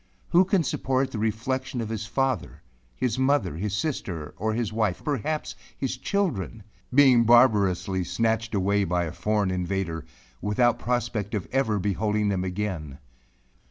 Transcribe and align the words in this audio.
Who 0.29 0.45
can 0.45 0.63
support 0.63 1.11
the 1.11 1.19
reflexion 1.19 1.79
of 1.79 1.89
his 1.89 2.07
father 2.07 2.63
his 2.95 3.19
mother 3.19 3.55
his 3.57 3.77
sister 3.77 4.33
or 4.37 4.53
his 4.55 4.73
wife 4.73 5.03
perhaps 5.03 5.53
his 5.77 5.95
children 5.95 6.63
being 6.91 7.23
barbarously 7.23 8.03
snatched 8.03 8.55
away 8.55 8.83
by 8.83 9.03
a 9.03 9.11
foreign 9.11 9.51
invader, 9.51 10.03
without 10.41 10.79
the 10.79 10.85
prospect 10.85 11.35
of 11.35 11.47
ever 11.51 11.77
beholding 11.77 12.29
them 12.29 12.43
again? 12.43 12.97